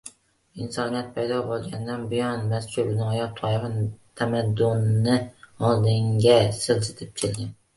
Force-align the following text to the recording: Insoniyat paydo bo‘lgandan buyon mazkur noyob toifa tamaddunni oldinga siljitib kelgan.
Insoniyat 0.63 1.09
paydo 1.17 1.35
bo‘lgandan 1.49 2.07
buyon 2.13 2.47
mazkur 2.53 2.89
noyob 3.01 3.35
toifa 3.41 3.69
tamaddunni 4.23 5.19
oldinga 5.71 6.41
siljitib 6.65 7.15
kelgan. 7.23 7.55